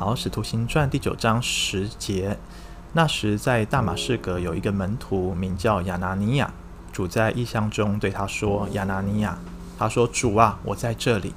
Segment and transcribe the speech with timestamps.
[0.00, 2.38] 好，《使徒行传》第九章十节，
[2.94, 6.50] 那时在大马士革有一个门徒名叫亚拿尼亚，
[6.90, 9.36] 主在异象中对他说：“亚拿尼亚。”
[9.78, 11.34] 他说：“主啊，我在这里。”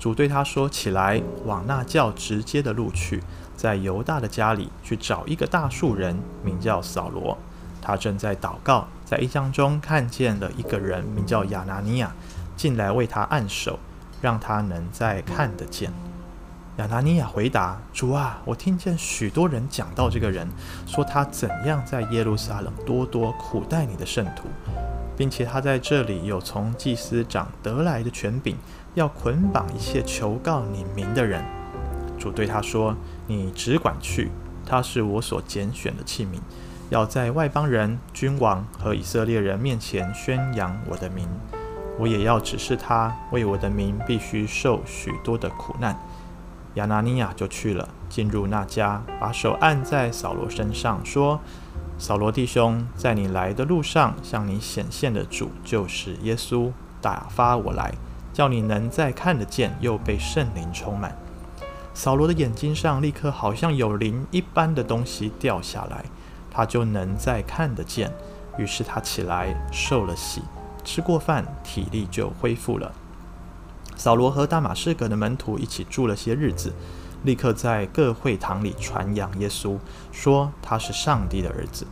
[0.00, 3.22] 主对他说：“起来，往那较直接的路去，
[3.54, 7.36] 在犹大的家里去找一个大树人，名叫扫罗。
[7.82, 12.14] 他正在祷告，在异象中看见了一个人，名叫亚拿尼亚，
[12.56, 13.78] 进来为他按手，
[14.22, 15.92] 让他能再看得见。”
[16.80, 20.48] 亚拿尼亚回答：“主啊，我听见许多人讲到这个人，
[20.86, 24.48] 说他怎样在耶路撒冷多多苦待你的圣徒，
[25.14, 28.56] 并且他在这里有从祭司长得来的权柄。”
[28.94, 31.44] 要捆绑一切求告你名的人，
[32.18, 32.96] 主对他说
[33.28, 34.32] ：“你只管去，
[34.66, 36.40] 他是我所拣选的器皿，
[36.88, 41.28] 要在外邦人、君王和以色列人面前宣扬我的名。
[42.00, 45.96] 我也要指示他，为我的名必须受许多的苦难。”
[46.80, 51.38] 亚拿尼亚就去了，进入那家，把手按在扫罗身上，说
[51.98, 57.94] ：“扫罗弟兄，在你来的路上向你显现的主就是耶稣，打发我来。”
[58.32, 61.14] 叫你能再看得见，又被圣灵充满。
[61.92, 66.04] 扫罗的眼睛上立刻好像有灵一般的东西掉下来，
[66.50, 68.10] 他就能再看得见。
[68.56, 70.42] 于是他起来受了洗，
[70.84, 72.90] 吃过饭，体力就恢复了。
[74.00, 76.72] 扫罗和大马士革的门徒一起住了些日子，
[77.22, 79.76] 立刻在各会堂里传扬耶稣，
[80.10, 81.86] 说他是上帝的儿子。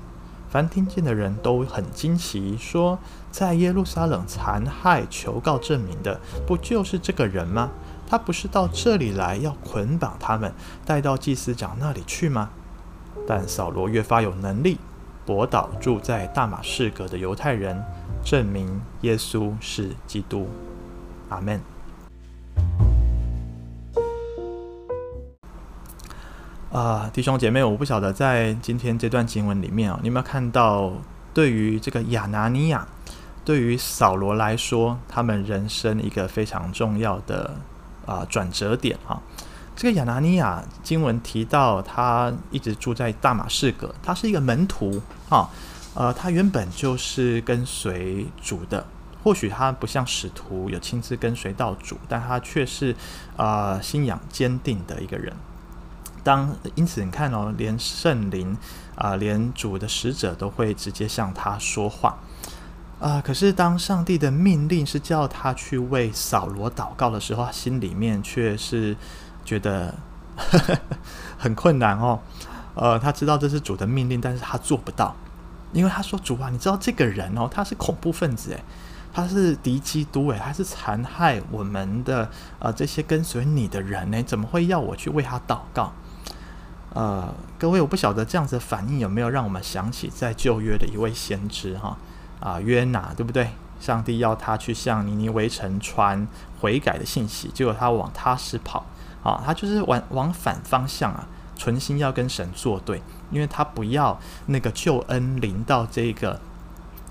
[0.48, 2.98] 凡听见的人都很惊奇，说
[3.30, 7.68] ：“在耶路撒冷残害、求告证明的，不就是这个人吗？
[8.06, 10.54] 他不是到这里来要捆绑他们，
[10.86, 12.48] 带到祭司长那里去吗？”
[13.28, 14.78] 但扫罗越发有能力，
[15.26, 17.84] 驳倒住在大马士革的犹太人，
[18.24, 20.48] 证明耶稣是基督。
[21.28, 21.60] 阿门。
[26.78, 30.92] 啊、弟兄姐妹，我不晓得在今天这段经文里面啊，你有没有看到，
[31.34, 32.86] 对于这个亚拿尼亚，
[33.44, 37.56] 对于扫罗来说，他们人生一个非常重要的
[38.06, 39.20] 啊、转折点啊。
[39.74, 45.50] 这个亚拿尼亚经文提到，他一直住在大马士革，他是一个门徒啊，
[45.94, 48.86] 呃，他原本就是跟随主的，
[49.24, 52.94] 或许他不像使徒有亲自跟随到主，但他却是
[53.36, 55.34] 啊、信仰坚定的一个人。
[56.22, 58.56] 当因此你看哦，连圣灵
[58.94, 62.18] 啊、连主的使者都会直接向他说话
[63.00, 68.96] 啊、可是当上帝的命令是叫他去为扫罗祷告的时候，他心里面却是
[69.44, 69.94] 觉得
[70.36, 70.78] 呵 呵
[71.38, 72.18] 很困难哦。
[72.74, 75.14] 呃，他知道这是主的命令，但是他做不到，
[75.72, 78.64] 因为他说：“主啊，你知道这个人哦，他是恐怖分子诶，
[79.12, 85.92] 他是敌基督诶，他是残害我们的呃这些跟随你的人呢，怎么会要我去为他祷告？”
[86.98, 91.96] 呃，各位，我不晓得这样子反应有没有让我们想起在旧约的一位先知哈
[92.40, 93.50] 啊约拿，对不对？
[93.78, 96.26] 上帝要他去向尼尼微城传
[96.58, 98.84] 悔改的信息，结果他往他施跑
[99.22, 103.00] 啊，他就是往往反方向啊，存心要跟神作对，
[103.30, 106.40] 因为他不要那个救恩临到这个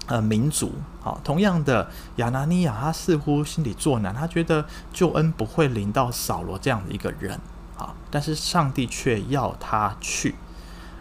[0.07, 0.73] 呃民族。
[1.01, 7.39] 好、同样的亚拿尼亚，他似乎心里作难，他觉得救恩不会临到扫罗这样的一个人。
[7.77, 7.93] 啊！
[8.09, 10.35] 但是上帝却要他去，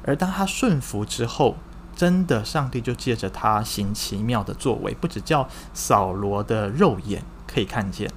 [0.05, 1.57] 而当他顺服之后，
[1.95, 8.11] 真的上帝就借着他行奇妙的作为，不只叫扫罗的肉眼可以看见，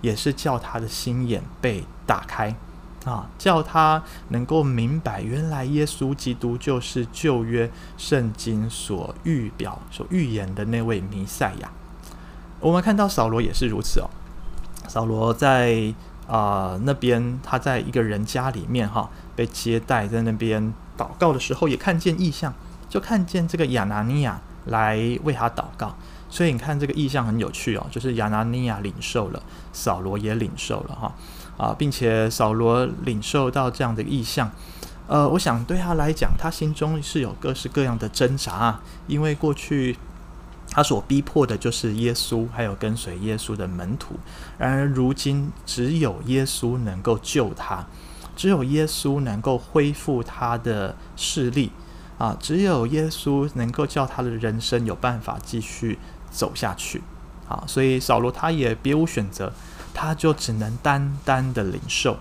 [0.00, 2.54] 也是叫他的心眼被打开
[3.04, 11.70] 啊，叫他能够明白，原来耶稣基督就是旧约圣经所预表、所预言的那位弥赛亚。
[12.60, 14.08] 我们看到扫罗也是如此哦，
[14.88, 15.94] 扫罗在。
[16.28, 22.52] 啊、那边他在一个人家里面哈，被接待，在那边祷告的时候，也看见异象，
[22.88, 25.94] 就看见这个亚拿尼亚来为他祷告。
[26.28, 29.40] 所以你看这个异象很有趣哦，就是亚拿尼亚领受了，
[29.72, 31.14] 扫罗也领受了哈
[31.56, 34.50] 啊，并且扫罗领受到这样的异象，
[35.06, 39.96] 呃，我想对他来讲，他心中是有各式各样的挣扎啊，因为过去。
[40.70, 44.16] 他所逼迫的就是耶稣，还有跟随耶稣的门徒。
[44.58, 47.86] 然而如今，只有耶稣能够救他，
[48.34, 51.70] 只有耶稣能够恢复他的视力
[52.18, 52.36] 啊！
[52.38, 55.98] 只有耶稣能够叫他的人生有办法继续
[56.30, 57.02] 走下去
[57.48, 57.64] 啊！
[57.66, 59.52] 所以扫罗他也别无选择，
[59.94, 62.18] 他就只能单单的领受。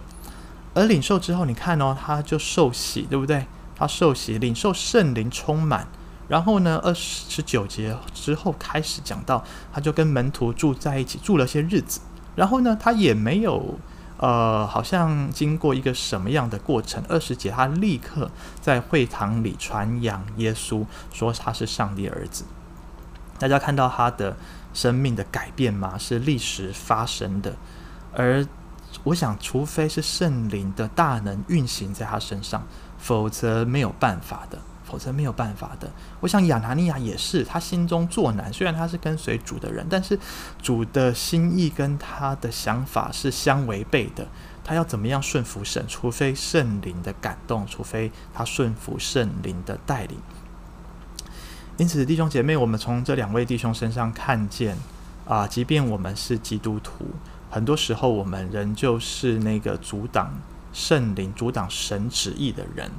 [0.74, 3.48] 而领受之后，你看哦，他就受洗，对不对？
[3.76, 5.88] 他受洗，领受圣灵充满。
[6.28, 12.02] 然后呢，二十九节之后开始讲到，他就跟门徒住在一起，住了些日子。
[12.36, 13.80] 然后呢，他也没有
[14.18, 17.04] 呃，好像经过一个什么样的过程？
[17.08, 22.44] 二十节，他立刻在会堂里传扬耶稣，说他是上帝儿子。
[23.38, 24.36] 大家看到他的
[24.74, 25.98] 生命的改变吗？
[25.98, 27.54] 是历史发生的。
[28.14, 28.46] 而
[29.04, 32.66] 我想，除非是圣灵的大能运行在他身上，
[32.98, 34.58] 否则没有办法的。
[34.96, 35.92] 否则没有办法的。
[36.22, 38.52] 我想亚拿尼亚也是，他心中作难。
[38.54, 40.18] 虽然他是跟随主的人，但是
[40.62, 44.26] 主的心意跟他的想法是相违背的。
[44.64, 45.84] 他要怎么样顺服神？
[45.86, 50.18] 除非圣灵的感动，除非他顺服圣灵的带领。
[51.76, 54.78] 因此，弟兄姐妹，我们从这两位弟兄身上看见
[55.28, 57.08] 啊，即便我们是基督徒，
[57.52, 60.32] 很多时候我们仍旧是那个阻挡
[60.72, 62.90] 圣灵、阻挡神旨意的人。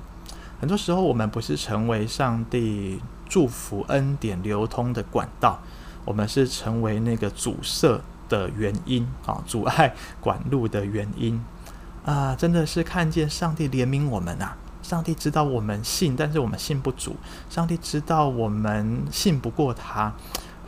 [0.58, 5.61] 很多时候，我们不是成为上帝祝福恩典流通的管道，
[6.05, 11.44] 我们是成为那个阻塞的原因啊，阻碍 管路的原因
[12.05, 12.35] 啊！
[12.35, 14.56] 真的是看见上帝怜悯我们啊！
[14.82, 17.12] 上帝知道我们信，但是我们信不足；
[17.50, 20.12] 上帝知道我们信不过他，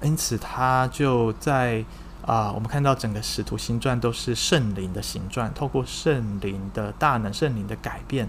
[0.03, 1.85] 因此他就在
[2.27, 8.29] 啊，我们看到整个使徒行传都是圣灵的行传，透过圣灵的大能、圣灵的改变。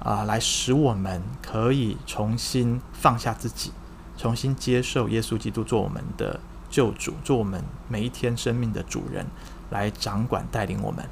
[0.00, 3.72] 啊，来使我们可以重新放下自己，
[4.16, 6.40] 重新接受耶稣基督做我们的
[6.70, 9.26] 救主，做我们每一天生命的主人，
[9.70, 11.04] 来掌管带领我们。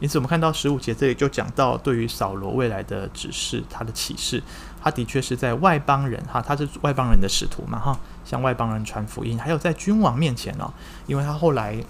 [0.00, 4.42] 因此，我们看到十五节这里就讲到，对于扫罗未来的指示，他的启示，
[4.82, 10.70] 他的确是在外邦人哈，他是外邦人的使徒嘛哈，向外邦人传福音，还有在君王面前哦，
[11.06, 11.82] 因为他后来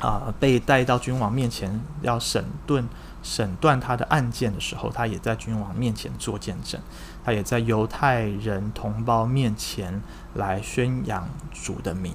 [0.00, 2.88] 啊被带到君王面前要审顿。
[3.22, 6.80] 审断他的案件的时候，他也在君王面前做见证，
[7.22, 10.00] 他也在犹太人同胞面前
[10.32, 12.14] 来宣扬主的名。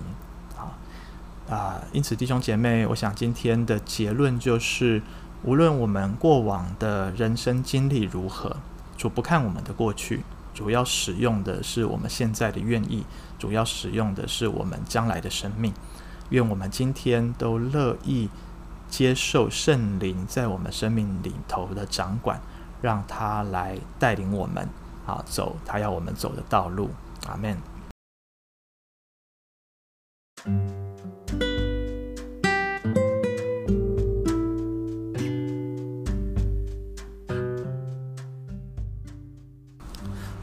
[0.57, 0.73] 啊
[1.47, 1.81] 啊！
[1.93, 5.03] 因此，弟兄姐妹，我想今天的结论就是：
[5.43, 8.57] 无论我们过往的人生经历如何，
[8.97, 10.23] 主不看我们的过去，
[10.55, 13.05] 主要使用的是我们现在的愿意，
[13.37, 15.71] 主要使用的是我们将来的生命。
[16.29, 18.29] 愿我们今天都乐意。
[18.87, 22.39] 接受圣灵在我们生命里头的掌管，
[22.81, 24.69] 让他来带领我们
[25.05, 26.91] 啊走他要我们走的道路。
[27.27, 27.57] 阿门。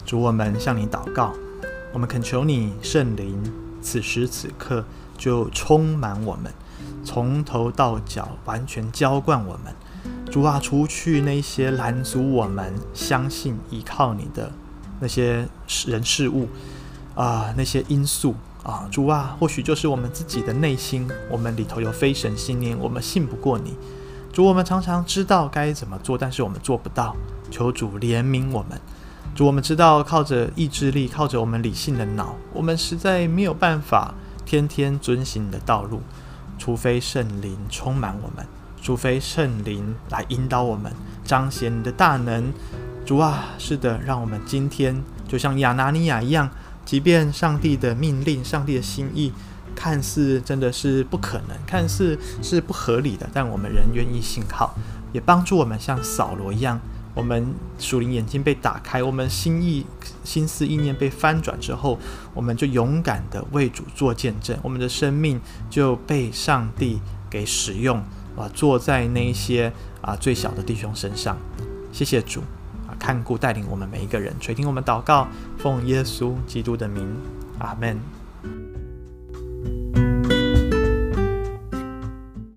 [0.05, 1.33] 主，我们向你祷告，
[1.93, 3.41] 我们恳求你圣灵
[3.81, 4.85] 此时此刻
[5.23, 6.53] 就充满我们。
[7.05, 9.73] 从头到脚完全浇灌我们，
[10.33, 14.51] 主啊，除去那些拦阻我们相信依靠你的
[14.99, 15.47] 那些
[15.87, 16.49] 人事物
[17.15, 18.35] 啊，那些因素
[18.65, 23.77] 啊，主啊，或许就是我们自己的内心，我们里头有非神信念，我们信不过你。
[24.33, 27.15] 主，我们常常知道该怎么做，但是我们做不到。
[27.51, 28.81] 求主怜悯我们。
[29.35, 36.03] 主，我们知道靠着意志力，靠着我们理性的脑，我们实在没有办法天天遵行你的道路。
[36.59, 38.47] 除非圣灵充满我们，
[38.81, 40.93] 除非圣灵来引导我们，
[41.25, 42.53] 彰显你的大能。
[43.05, 46.49] 主啊，是的，让我们今天就像亚拿尼亚一样，
[46.85, 49.33] 即便上帝的命令、上帝的心意
[49.75, 54.73] 看似真的是不可能，看似是不合理的，但我们仍愿意信靠，
[55.13, 56.79] 也帮助我们像扫罗一样。
[57.15, 59.85] 我们属灵眼睛被打开，我们心意、
[60.25, 61.99] 心思、意念被翻转之后，
[62.33, 67.99] 我们就勇敢地为主做见证，我们的生命就被上帝给使用
[68.37, 71.37] 啊，坐在那些啊最小的弟兄身上。
[71.93, 72.41] 谢谢主
[72.89, 75.29] 啊，看顾带领我们每一个人，垂听我们祷告，
[75.59, 77.07] 奉耶稣基督的名，
[77.59, 78.22] 阿门。